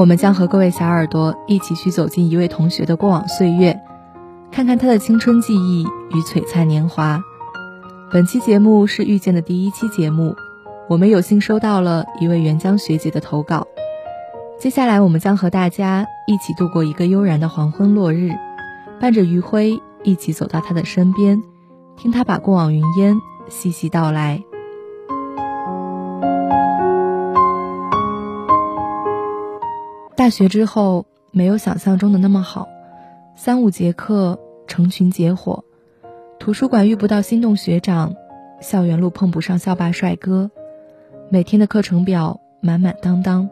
[0.00, 3.78] 我们将和各位小耳朵一起去走进一位同学的过往岁月，
[4.50, 7.20] 看看他的青春记忆与璀璨年华。
[8.10, 10.34] 本期节目是遇见的第一期节目，
[10.88, 13.66] 我们有幸收到了一位援疆学姐的投稿。
[14.58, 18.30] 接下来，我们将和大家一起度过一个悠然的黄昏落日，
[18.98, 21.42] 伴着余晖，一起走到他的身边，
[21.98, 24.42] 听他把过往云烟细细道来。
[30.20, 32.68] 大学之后，没有想象中的那么好，
[33.36, 35.64] 三五节课成群结伙，
[36.38, 38.14] 图书馆遇不到心动学长，
[38.60, 40.50] 校园路碰不上校霸帅哥，
[41.30, 43.48] 每天的课程表满满当当。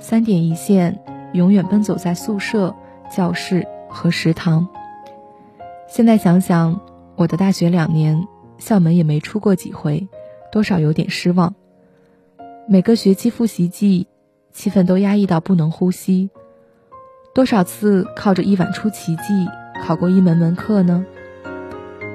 [0.00, 1.00] 三点一线，
[1.34, 2.74] 永远奔走在宿舍、
[3.08, 4.66] 教室和食堂。
[5.86, 6.80] 现在想想，
[7.14, 8.26] 我的大学两年，
[8.58, 10.08] 校门也没出过几回，
[10.50, 11.54] 多少有点失望。
[12.66, 14.08] 每个学期复习季，
[14.58, 16.30] 气氛都压抑到不能呼吸。
[17.32, 19.46] 多少次靠着一晚出奇迹
[19.84, 21.06] 考过一门门课呢？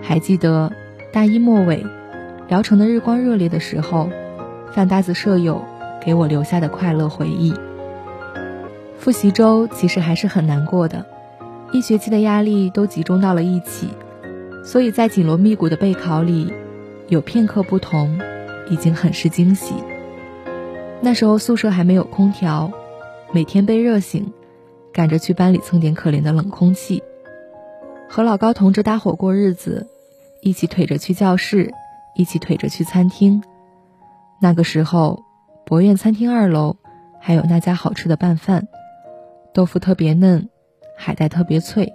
[0.01, 0.69] 还记得
[1.13, 1.85] 大一末尾，
[2.49, 4.09] 聊城的日光热烈的时候，
[4.73, 5.63] 饭搭子舍友
[6.01, 7.53] 给我留下的快乐回忆。
[8.97, 11.05] 复习周其实还是很难过的，
[11.71, 13.87] 一学期的压力都集中到了一起，
[14.65, 16.51] 所以在紧锣密鼓的备考里，
[17.07, 18.19] 有片刻不同，
[18.69, 19.73] 已经很是惊喜。
[21.05, 22.71] 那时候宿舍还没有空调，
[23.33, 24.31] 每天被热醒，
[24.93, 27.03] 赶着去班里蹭点可怜的冷空气，
[28.07, 29.85] 和老高同志搭伙过日子，
[30.41, 31.73] 一起腿着去教室，
[32.15, 33.43] 一起腿着去餐厅。
[34.39, 35.25] 那个时候，
[35.65, 36.77] 博苑餐厅二楼
[37.19, 38.69] 还有那家好吃的拌饭。
[39.53, 40.47] 豆腐特别嫩，
[40.97, 41.91] 海带特别脆，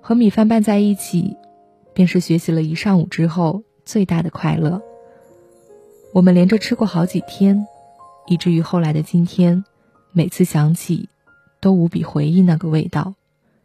[0.00, 1.36] 和米饭拌在一起，
[1.94, 4.82] 便是学习了一上午之后最大的快乐。
[6.12, 7.68] 我们连着吃过好几天，
[8.26, 9.64] 以至于后来的今天，
[10.12, 11.08] 每次想起，
[11.60, 13.14] 都无比回忆那个味道，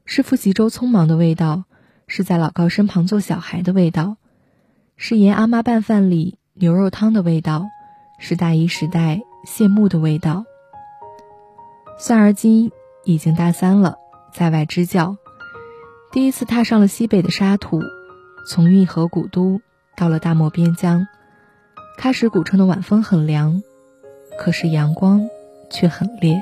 [0.05, 1.63] 是复习周匆忙的味道，
[2.07, 4.17] 是在老高身旁做小孩的味道，
[4.95, 7.65] 是盐阿妈拌饭里牛肉汤的味道，
[8.19, 10.45] 是大一时代谢幕的味道。
[11.97, 12.71] 算而今。
[13.03, 13.95] 已经大三了，
[14.33, 15.15] 在外支教，
[16.11, 17.79] 第一次踏上了西北的沙土，
[18.49, 19.61] 从运河古都
[19.95, 21.07] 到了大漠边疆。
[21.97, 23.63] 喀什古城的晚风很凉，
[24.37, 25.27] 可是阳光
[25.69, 26.41] 却很烈。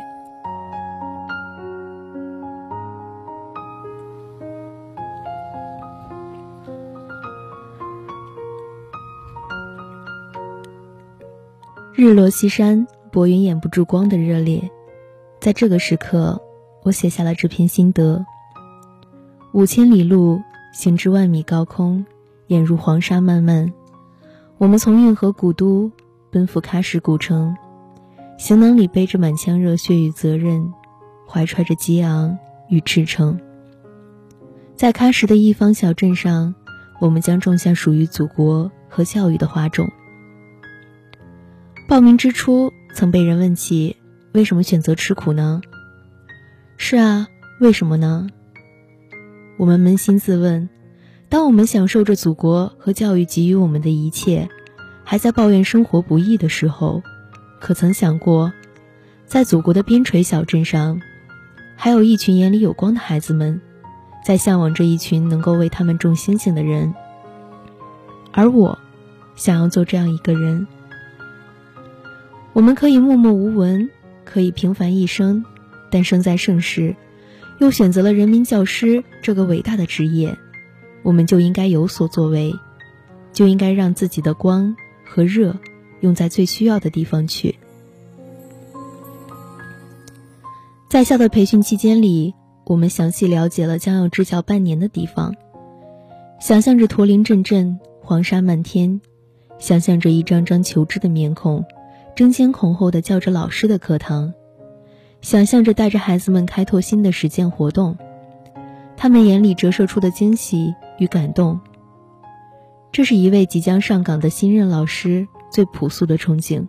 [11.95, 14.69] 日落西山，薄云掩不住光的热烈，
[15.39, 16.41] 在这个时刻。
[16.83, 18.23] 我写下了这篇心得。
[19.53, 20.39] 五千里路，
[20.71, 22.05] 行至万米高空，
[22.47, 23.73] 眼入黄沙漫漫。
[24.59, 25.91] 我们从运河古都
[26.29, 27.55] 奔赴喀什古城，
[28.37, 30.73] 行囊里背着满腔热血与责任，
[31.27, 32.37] 怀揣着激昂
[32.69, 33.39] 与赤诚。
[34.75, 36.53] 在喀什的一方小镇上，
[36.99, 39.89] 我们将种下属于祖国和教育的花种。
[41.87, 43.95] 报名之初，曾被人问起
[44.33, 45.61] 为什么选择吃苦呢？
[46.75, 47.27] 是啊，
[47.61, 48.27] 为什么呢？
[49.57, 50.67] 我们扪心自问：
[51.29, 54.49] 当我们享受着祖国和教育给予我们的一切，
[55.05, 57.01] 还在抱怨生活不易的时候，
[57.65, 58.53] 可曾想过，
[59.25, 61.01] 在祖国的边陲小镇上，
[61.75, 63.59] 还有一群眼里有光的孩子们，
[64.23, 66.93] 在向往着一群能够为他们种星星的人。
[68.31, 68.77] 而我，
[69.35, 70.67] 想要做这样一个人。
[72.53, 73.89] 我们可以默默无闻，
[74.25, 75.43] 可以平凡一生。
[75.89, 76.95] 但生在盛世，
[77.57, 80.37] 又选择了人民教师这个伟大的职业，
[81.01, 82.53] 我们就应该有所作为，
[83.33, 85.57] 就应该让自己的光和热
[86.01, 87.55] 用在最需要的地方去。
[90.89, 92.33] 在校的培训期间里，
[92.65, 95.35] 我们详细了解了将要支教半年的地方，
[96.39, 99.01] 想象着驼铃阵阵，黄沙漫天，
[99.59, 101.65] 想象着一张张求知的面孔，
[102.15, 104.33] 争先恐后的叫着老师的课堂。
[105.21, 107.97] 想象着带着孩子们开拓新的实践活动，
[108.95, 111.59] 他们眼里折射出的惊喜与感动。
[112.91, 116.67] 这是一位即将上岗的新任老师最朴素的憧憬。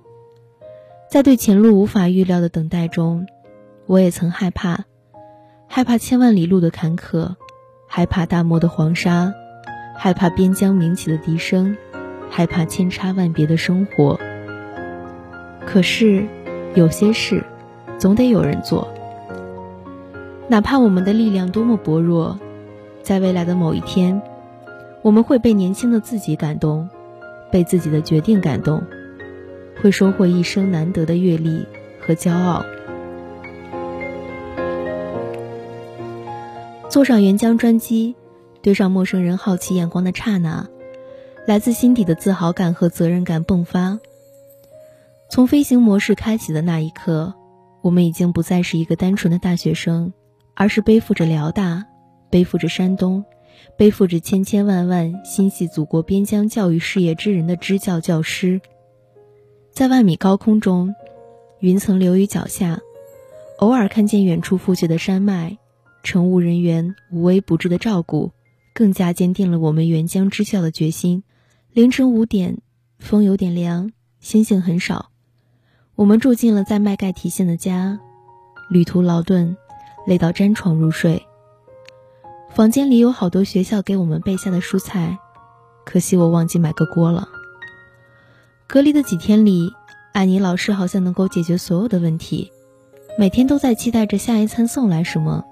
[1.11, 3.26] 在对前路无法预料的等待中，
[3.87, 4.84] 我也曾害怕，
[5.69, 7.34] 害怕千万里路的坎坷，
[7.87, 9.32] 害怕大漠的黄沙，
[9.96, 11.76] 害怕边疆鸣起的笛声，
[12.31, 14.19] 害怕千差万别的生活。
[15.67, 16.26] 可是，
[16.75, 17.44] 有些事。
[17.99, 18.87] 总得有人做，
[20.49, 22.38] 哪怕我们的力量多么薄弱，
[23.02, 24.20] 在未来的某一天，
[25.00, 26.90] 我们会被年轻的自己感动，
[27.56, 28.85] 被自己的决定感动
[29.81, 31.64] 会收获一生难得的阅历
[31.99, 32.62] 和骄傲。
[36.91, 38.14] 坐上原浆专机
[38.61, 40.69] 对上陌生人好奇眼光的刹那
[41.47, 44.00] 来自心底的自豪感和责任感迸发。
[45.31, 47.32] 从飞行模式开启的那一刻
[47.81, 50.12] 我们已经不再是一个单纯的大学生
[50.55, 51.87] 而是背负着辽大
[52.29, 53.25] 背负着山东
[53.76, 58.61] 背负着千千万万心系祖国边疆教育事业之人的支教教师。
[59.70, 60.94] 在万米高空中，
[61.61, 62.81] 云层流于脚下，
[63.58, 65.58] 偶尔看见远处覆去的山脉，
[66.03, 68.31] 乘务人员无微不至的照顾，
[68.75, 71.23] 更加坚定了我们援疆支教的决心。
[71.73, 72.59] 凌晨五点，
[72.99, 75.11] 风有点凉，星星很少。
[75.94, 77.99] 我们住进了在麦盖提县的家，
[78.70, 79.56] 旅途劳顿，
[80.06, 81.25] 累到沾床入睡。
[82.56, 85.19] 房间里有好多学校给我们备下的蔬菜，
[85.85, 87.29] 可惜我忘记买个锅了。
[88.67, 89.70] 隔离的几天里，
[90.14, 92.50] 安妮老师好像能够解决所有的问题，
[93.19, 95.44] 每天都在期待着下一餐送来什么，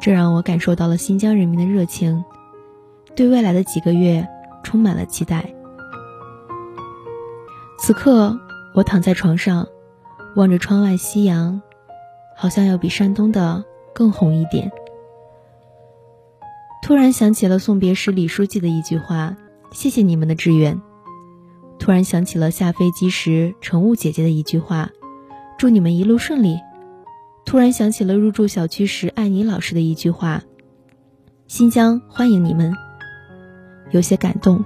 [0.00, 2.24] 这让我感受到了新疆人民的热情，
[3.16, 4.24] 对未来的几个月
[4.62, 5.52] 充满了期待。
[7.80, 8.38] 此刻。
[8.74, 9.66] 我躺在床上，
[10.34, 11.60] 望着窗外夕阳，
[12.34, 14.72] 好像要比山东的更红一点。
[16.82, 19.36] 突然想起了送别时李书记的一句话
[19.70, 20.82] ：“谢谢你们的支援。”
[21.78, 24.90] 突然想起了下飞机时乘务姐姐的一句话
[25.56, 26.58] ：“祝你们一路顺利。”
[27.46, 30.42] 突然想起了入住小区时艾妮老师的一句话
[31.46, 32.74] ：“新疆欢迎你们。”
[33.92, 34.64] 有些感动。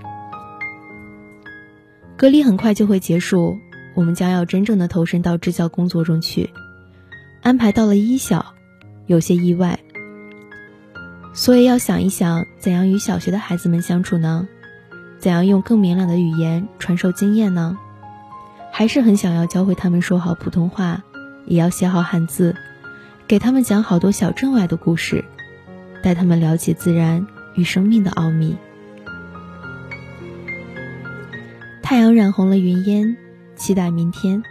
[2.17, 3.59] 隔离很快就会结束。
[3.95, 6.51] 我们将要真正的投身到支教工作中去，
[7.43, 8.55] 安排到了一小，
[9.07, 9.81] 有些意外，
[11.37, 14.49] 所以要想一想怎样与小学的孩子们相处呢？
[15.19, 17.77] 怎样用更明朗的语言传授经验呢？
[18.73, 21.05] 还是很想要教会他们说好普通话，
[21.45, 22.57] 也要写好汉字，
[23.29, 25.25] 给他们讲好多小镇外的故事，
[26.03, 28.57] 带他们了解自然与生命的奥秘。
[31.83, 33.17] 太阳染红了云烟。
[33.57, 34.43] 期待明天。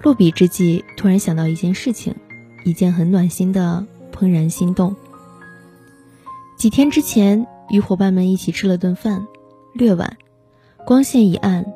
[0.00, 2.14] 落笔之际，突然想到一件事情，
[2.64, 4.94] 一件很暖心的怦然心动。
[6.56, 9.26] 几天之前，与伙伴们一起吃了顿饭，
[9.74, 10.16] 略晚，
[10.86, 11.66] 光线已暗，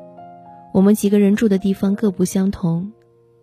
[0.73, 2.91] 我们几个人住的地方各不相同，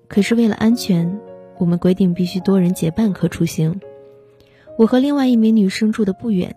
[0.09, 1.21] 可是为了安全，
[1.59, 3.81] 我们规定必须多人结伴可出行。
[4.79, 6.57] 我和另外一名女生住的不远，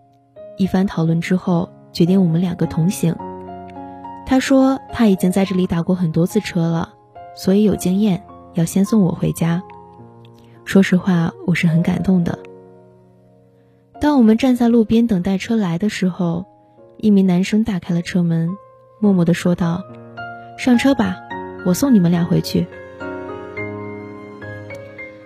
[0.57, 3.15] 一番讨论之后，决定我们两个同行。
[4.25, 6.93] 他说他已经在这里打过很多次车了，
[7.35, 8.23] 所以有经验，
[8.53, 9.61] 要先送我回家。
[10.63, 12.39] 说实话，我是很感动的。
[14.01, 16.45] 当我们站在路边等待车来的时候，
[16.97, 18.49] 一名男生打开了车门，
[18.99, 19.83] 默默地说道
[20.57, 21.17] ：“上车吧，
[21.65, 22.65] 我送你们俩回去。”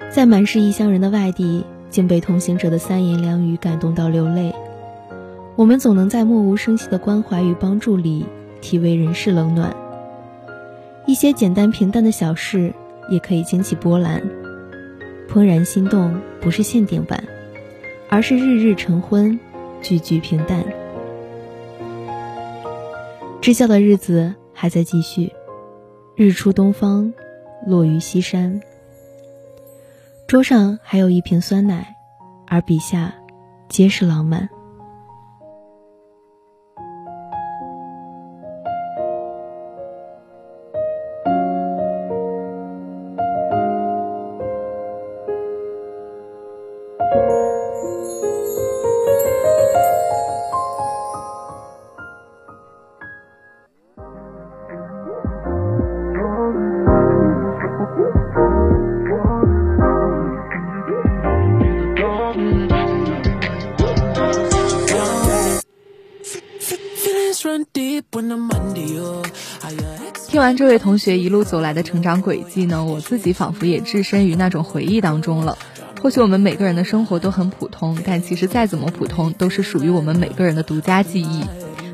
[0.09, 4.53] 在满是异乡人的外地，竟被同行者的三言两语感动到流泪。
[5.55, 8.25] 我们总能在默无声息的关怀与帮助里。
[8.61, 9.75] 体味人世冷暖，
[11.05, 12.74] 一些简单平淡的小事
[13.09, 14.24] 也可以惊起波澜。
[15.27, 17.21] 怦然心动不是限定版，
[18.13, 19.39] 而是日日晨昏，
[19.82, 20.63] 句句平淡。
[23.41, 25.34] 支教的日子还在继续，
[26.15, 27.12] 日出东方，
[27.65, 28.62] 落于西山。
[30.27, 31.96] 桌上还有一瓶酸奶，
[32.46, 33.15] 而笔下
[33.67, 34.48] 皆是浪漫。
[70.55, 75.57] 这位同学一路走来的成长轨迹呢，我自己仿佛也置身于那种回忆当中了。
[76.01, 81.43] 或许我们每个人的生活都很普通，但其实再怎么普通，都是属于我们每个人的独家记忆。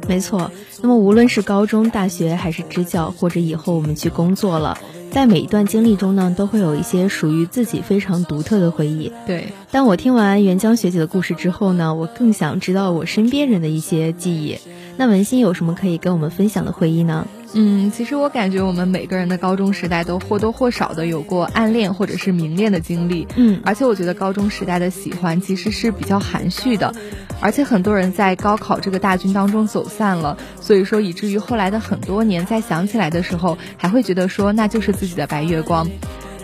[0.07, 0.51] 没错，
[0.81, 4.79] 那么无论是高中、大学，还是支教，或者以后我们去工作了。
[5.11, 9.11] 在每一段经历中呢，都会有一些属于自己非常独特的回忆。
[9.27, 14.57] 对，当我听完袁江学姐的故事之后呢，我更想知道我身边人的一些记忆。
[14.97, 17.27] 那文心有什么可以跟我们分享的回忆呢？
[17.53, 23.27] 嗯，其实我感觉我们每个人的高中时代都或多或少的有过暗恋或者是明恋的经历。
[23.35, 26.93] 嗯，而且我觉得高中时代的喜欢其实是比较含蓄的，
[27.41, 35.89] 而且很多人在高考这个大军当中走散了，所以说以至于后来的很多年再想起来的时候，还会觉得说那就是自己的白月光。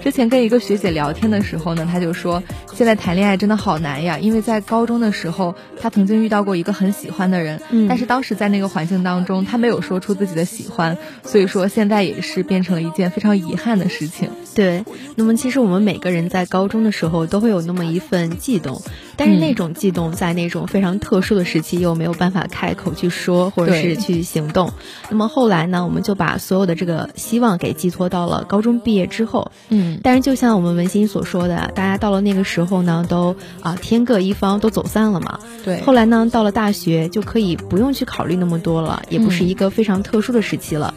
[0.06, 2.44] 之前跟一个学姐聊天的时候呢，她就说
[2.76, 7.60] 现在谈恋爱真的好难呀，因为在高中的时候，她曾经遇到过一个很喜欢的人，
[7.90, 14.30] 但是当时在那个环境当中，她没有说出自己的喜欢，所以说现在也是变成了一件非常遗憾的事情。
[14.54, 14.86] 对，
[15.16, 18.84] 那么其实我们每个人在高中的时候都会有那么一份悸动，
[19.18, 24.72] 但是那种悸动在那种非常特殊的时期又没有办法开口去说，或者是去行动。
[25.10, 29.52] 那么后来呢，我们就把所有的这个希望给寄托到了高中毕业之后。
[29.70, 35.40] 嗯，但是就像我们文心所说的，大家到了那个时候呢，都啊天各一方，都走散了嘛。
[35.64, 35.82] 对。
[35.82, 40.94] 后来呢，到了大学就可以不用去考虑那么多了，也不是一个非常特殊的时期了。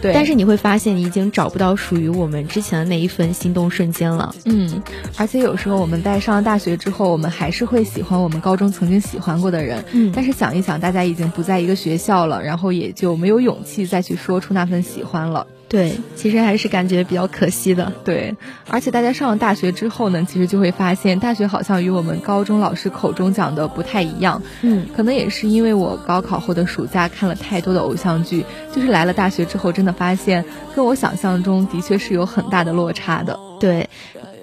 [0.00, 4.34] 对，但是你会发现，你已经找不到属于我们之前的那一份心动瞬间了。
[4.44, 4.82] 嗯，
[5.16, 9.84] 而且有时候我们在上了大学之后，我们还是会喜欢我们高中曾经喜欢过的人。
[9.92, 15.46] 嗯，但是想一想，大家已经不在一个学校了，然后也就没有勇气再去说出那份喜欢了。
[15.70, 17.92] 对，其实还是感觉比较可惜的。
[18.04, 18.34] 对，
[18.68, 24.42] 而且大家上了大学之后呢，其实就会发现，大学好像与我们高中老师口中讲的不太一样。
[24.62, 33.38] 嗯，可能也是因为我高考后的暑假看了太多的偶像剧，就是来了大学之后，真的发现跟我想象中的确是有很大的落差的。
[33.60, 33.88] 对。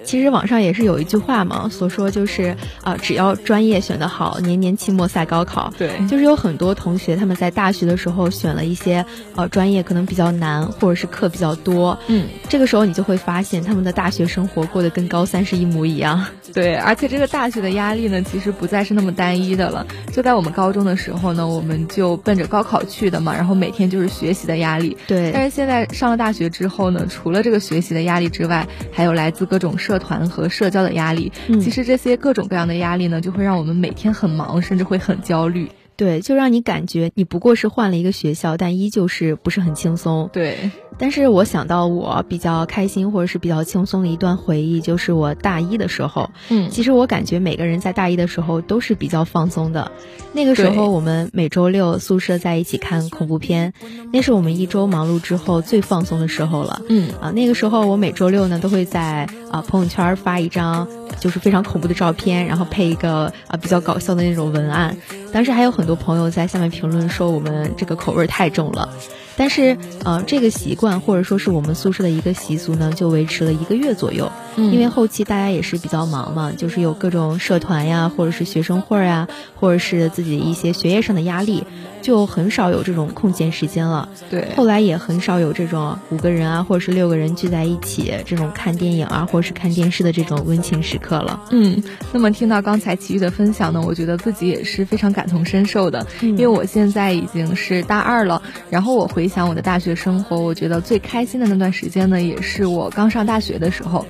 [0.08, 5.70] 其实网上也是有一句话嘛，所说就是啊，只要专业选得好，年年期末赛高考。
[5.76, 9.04] 对，就是有很多同学他们在大学的时候选了一些
[9.36, 11.98] 呃专业可能比较难，或者是课比较多。
[12.06, 16.24] 嗯，这个时候你就会发现他们的大学生活过得跟高三是一模一样。
[16.54, 19.86] 对，而且这个大学的压力呢，其实不再是那么单一的了。
[20.10, 24.96] 就在我们高中的时候呢，我们就奔着高考去的嘛，然后每天就是学习的压力。
[25.06, 35.70] 对，但是现在上了大学之后呢，除了这个学习的压力之外，还有来自各种社团和社交的压力，其实这些各种各样的压力呢，就会让我们每天很忙，甚至会很焦虑。
[35.98, 40.30] 对，就让你感觉你不过是换了一个学校，但依旧是不是很轻松。
[40.32, 40.70] 对。
[41.00, 46.30] 但是我想到我比较开心或者是比较轻松的一段回忆，就是我大一的时候。
[46.48, 49.92] 嗯，其实我感觉每个人在大一的时候都是比较放松的。
[50.32, 53.74] 那个时候我们每周六宿舍在一起看恐怖片，
[54.12, 56.82] 那是我们一周忙碌之后最放松的时候了。
[56.88, 60.88] 嗯啊，那个时候我每周六呢都会在啊朋友圈发一张
[61.20, 64.96] 就是非常恐怖的照片，然后配一个啊比较搞笑的那种文案。
[65.32, 68.88] 当时还有很多朋友在下面评论说我们这个口味太重了。
[69.36, 74.32] 但是，呃，这个习惯或者说是我们宿舍的一个习俗呢，就维持了一个月左右。
[74.56, 81.62] 嗯，因为后期大家也是比较忙嘛，就是有各种社团呀，或者是学生会啊，或者是自己一些学业上的压力，
[82.02, 84.08] 就很少有这种空闲时间了。
[84.30, 91.40] 对，后来也很少有这种五个人啊，或者是六个人聚在一起这种看电影啊，或者是看电视的这种温情时刻了。
[91.50, 104.04] 嗯，那么听到刚才奇遇的分享呢，我觉得自己也是非常感同身受的，因为我现在已经是大二了，然后我回想我的大学生活，我觉得最开心的那段时间呢，也是我刚上大学的时候。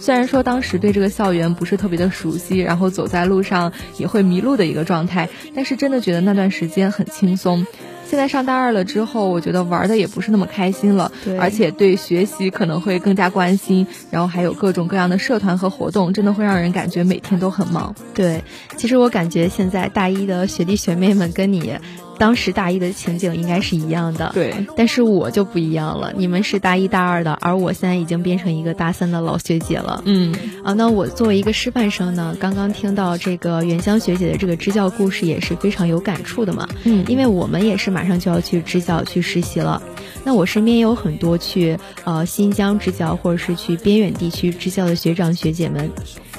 [0.00, 7.66] 虽然说当时对这个校园不是特别的熟悉，然后走在路上也会迷路的一个状态，但是真的觉得那段时间很轻松。
[8.08, 17.94] 现在上大二了之后，我觉得玩的也不是那么开心了，而且对学习可能会更加关心，然后还有各种各样的社团和活动，真的会让人感觉每天都很忙。
[18.14, 18.42] 对，
[18.76, 21.74] 其实我感觉现在大一的学弟学妹们跟你。
[22.20, 26.12] 当时大一的情景应该是一样的，对，但是我就不一样了。
[26.14, 30.02] 你们是大一大二的，而我现在已经变成一个大三的老学姐了。
[30.04, 36.68] 嗯，啊，那我作为一个师范生呢，刚刚听到这个原香学姐的这个支教故事，也是非常有感触的嘛。
[36.84, 39.82] 嗯，因为我们也是马上就要去支教去实习了。
[40.22, 45.90] 那我身边也有很多去呃新疆支教或者是去边远地区支教的学长学姐们。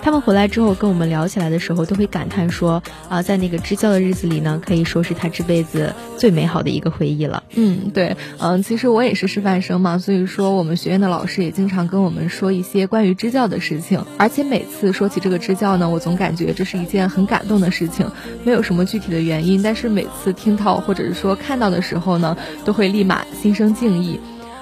[0.03, 7.43] 他们回来之后跟我们聊起来的时候，都会感叹说啊，在那个支教的日子里呢，可以说是他这辈子最美好的一个回忆了。
[7.55, 18.09] 嗯，对，嗯，其实我也是师范生嘛，所以说我们学院的老师也经常跟我们说一些关于支教的事情，而且每次说起这个支教呢，我总感觉这是一件很感动的事情，
[18.43, 24.19] 没有什么具体的原因，但是每次听到或者是说看到的时候呢，都会立马心生敬意。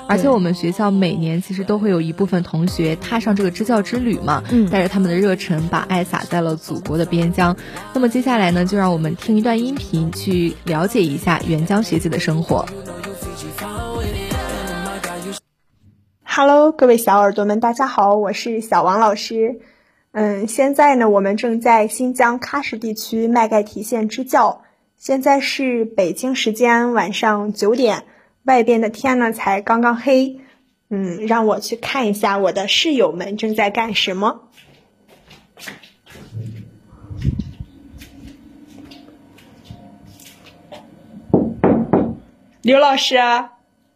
[0.09, 7.55] 而且我们学校每年其实都会有一部分同学踏上这个支教之旅嘛，嗯，带着他们的热忱，把爱洒在了祖国的边疆。
[7.93, 12.65] 那么接下来呢，就让我们听一段音频，去了解一下援疆学姐的生活。
[16.23, 19.59] Hello，各位小耳朵们，大家好，我是小王老师。
[20.11, 24.63] 嗯，现在呢，我们正在新疆喀什地区麦盖提县支教，
[24.97, 28.05] 现在是北京时间晚上九点。
[28.49, 30.39] 外边的天呢才刚刚黑，
[30.89, 34.49] 嗯，让我去看一下我的室友们正在干什么。
[42.63, 43.17] 刘老师，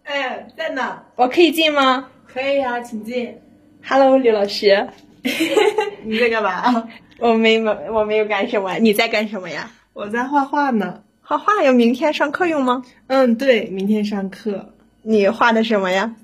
[0.03, 2.10] 哎，在呢，我可以进吗？
[2.27, 3.41] 可以呀，请进。
[3.83, 4.88] Hello，刘老师，
[6.05, 6.89] 你在干嘛？
[7.17, 9.72] 我没没我没有干什么，你在干什么呀？
[9.93, 11.01] 我在画画呢。
[11.24, 12.84] 画画要明天上课用吗？
[13.08, 14.74] 嗯，对，明天上课。
[15.01, 16.15] 你画的什么呀？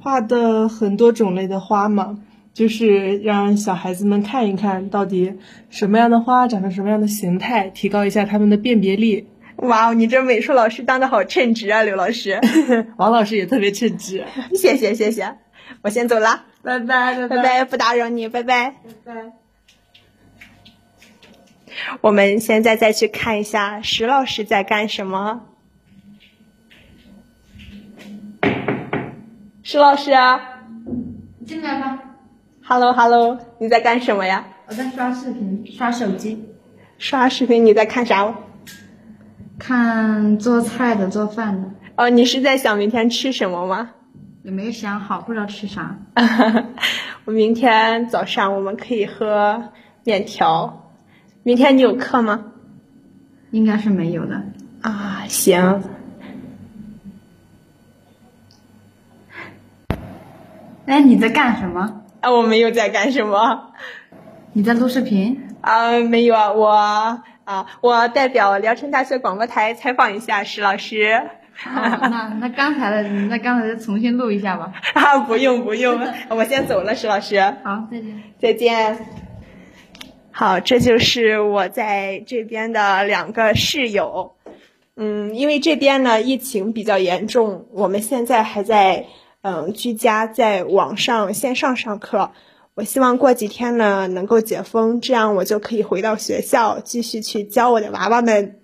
[0.00, 2.18] 画的很多种类的花嘛，
[2.52, 5.32] 就是让小孩子们看一看到底
[5.70, 9.28] 什么样的花长成什么样的形态，提高一下他们的辨别力。
[9.56, 12.38] 哇哦，你这美术老师当的好称职啊，刘老师。
[12.98, 14.24] 王老师也特别称职。
[14.54, 15.36] 谢谢谢谢，
[15.82, 18.74] 我先走了，拜拜拜拜拜，不打扰你，拜拜
[19.04, 19.47] 拜拜。
[22.00, 25.42] 我们现在再去看一下石老师在干什么。
[29.62, 30.12] 石老师，
[31.44, 31.98] 进来吧。
[32.62, 34.46] Hello Hello，你在干什么呀？
[34.66, 36.44] 我在刷视频，刷手机。
[36.98, 37.64] 刷视频？
[37.64, 38.34] 你在看啥？
[39.58, 41.70] 看做菜的，做饭的。
[41.96, 43.90] 哦，你是在想明天吃什么吗？
[44.42, 45.98] 也没想好，不知道吃啥。
[47.26, 49.70] 我明天早上我们可以喝
[50.04, 50.87] 面条。
[51.42, 52.52] 明天你有课吗？
[53.50, 54.42] 应该是没有的。
[54.82, 55.82] 啊，行。
[60.86, 62.02] 哎，你在干什么？
[62.20, 63.72] 啊，我没有在干什么。
[64.52, 65.48] 你在录视频？
[65.60, 66.68] 啊，没有啊，我
[67.44, 71.22] 啊，我代表聊城大学广播台采访一下石老师。
[71.64, 74.72] 那那刚才的，那刚才的重新录一下吧。
[74.94, 77.40] 啊，不用不用，我先走了，石老师。
[77.64, 78.22] 好，再见。
[78.38, 79.27] 再见。
[80.40, 84.36] 好，这就是我在这边的两个室友。
[84.94, 89.06] 嗯，因为这边呢疫情比较严重，我们现在还在。
[89.42, 92.30] 嗯，居家在网上线上上课，
[92.74, 98.60] 我希望过几天呢能够解封，这样我就可以回到学校继续去教我的娃娃们。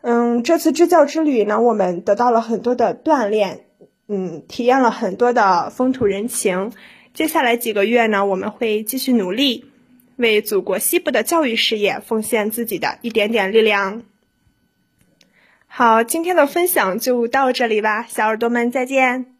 [0.00, 3.66] 嗯，这次支教之旅呢，我们得到了很多的锻炼，
[4.08, 6.72] 嗯，体验了很多的风土人情。
[7.12, 9.64] 接下来几个月呢，我们会继续努力，
[10.18, 14.02] 为祖国西部的教育事业奉献自己的一点点力量。
[15.68, 19.34] 好，今天的分享就到这里吧，小耳朵们再见。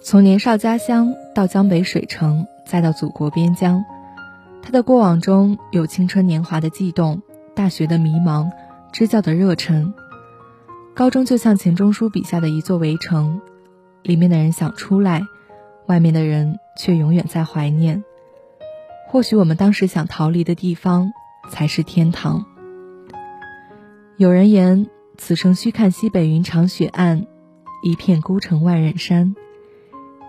[0.00, 3.84] 从年少家乡到江北水城，再到祖国边疆，
[4.62, 7.22] 他的过往中有青春年华的悸动，
[7.54, 8.50] 大学的迷茫，
[8.92, 9.92] 支教的热忱。
[10.94, 13.40] 高中就像钱钟书笔下的一座围城，
[14.02, 15.22] 里面的人想出来，
[15.86, 18.04] 外面的人却永远在怀念。
[19.08, 21.12] 或许我们当时想逃离的地方，
[21.50, 22.46] 才是天堂。
[24.16, 27.26] 有人言，此生须看西北云长雪暗，
[27.82, 29.34] 一片孤城万仞山。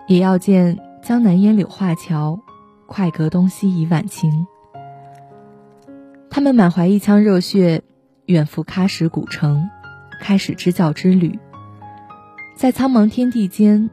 [0.08, 2.40] 也要见江南烟柳画桥，
[2.88, 4.44] 快阁东西已晚晴。
[6.28, 7.84] 他们满怀一腔热血，
[8.24, 9.70] 远赴喀什古城，
[10.20, 11.38] 开始支教之旅。
[12.56, 13.88] 在苍茫天地间，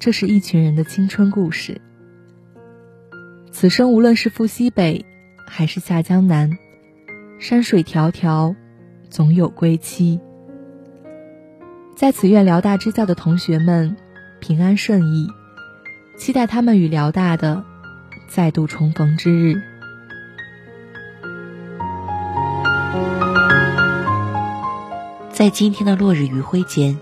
[0.00, 1.80] 这是一群人的青春故事。
[3.52, 5.06] 此生无论是赴西北，
[5.46, 6.50] 还是下江南，
[7.38, 8.56] 山水迢迢，
[9.08, 10.18] 总有归期。
[11.94, 13.96] 在此愿辽大支教的同学们。
[14.40, 15.28] 平安顺意，
[16.22, 17.64] 期待他们与辽大的
[18.28, 19.60] 再度重逢之日。
[25.32, 26.96] 在今天的落日余晖间，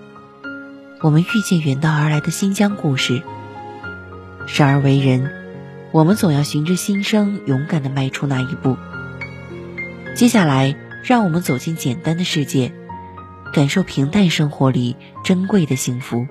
[1.02, 3.22] 我们遇见远道而来的新疆故事。
[4.46, 5.30] 生而为人，
[5.92, 8.78] 我们总要循着心声，勇敢的迈出那一步。
[10.14, 12.72] 接下来，让我们走进简单的世界，
[13.52, 16.26] 感受平淡生活里珍贵的幸福。